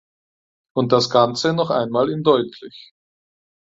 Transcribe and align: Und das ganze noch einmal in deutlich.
Und 0.75 0.93
das 0.93 1.11
ganze 1.11 1.53
noch 1.53 1.69
einmal 1.69 2.09
in 2.09 2.23
deutlich. 2.23 2.93